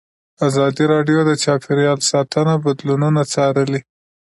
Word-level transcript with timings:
ازادي 0.47 0.85
راډیو 0.93 1.19
د 1.25 1.31
چاپیریال 1.43 1.99
ساتنه 2.11 2.53
بدلونونه 2.63 3.21
څارلي. 3.33 3.81